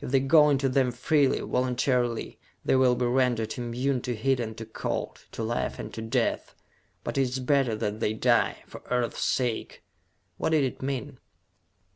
[0.00, 4.56] If they go into them freely, voluntarily, they will be rendered immune to heat and
[4.58, 6.54] to cold, to life and to death.
[7.02, 9.82] But it is better that they die, for Earth's sake!"
[10.38, 11.18] What did it mean?